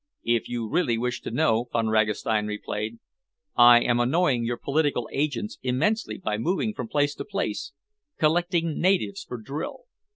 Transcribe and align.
"If 0.25 0.49
you 0.49 0.67
really 0.67 0.97
wish 0.97 1.21
to 1.21 1.29
know," 1.29 1.67
Von 1.71 1.89
Ragastein 1.89 2.47
replied, 2.47 2.97
"I 3.55 3.83
am 3.83 3.99
annoying 3.99 4.43
your 4.43 4.57
political 4.57 5.07
agents 5.11 5.59
immensely 5.61 6.17
by 6.17 6.39
moving 6.39 6.73
from 6.73 6.87
place 6.87 7.13
to 7.13 7.23
place, 7.23 7.71
collecting 8.17 8.79
natives 8.81 9.23
for 9.23 9.37
drill." 9.37 9.81